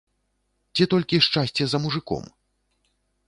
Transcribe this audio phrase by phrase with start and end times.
[0.75, 2.23] Ці толькі шчасце за мужыком?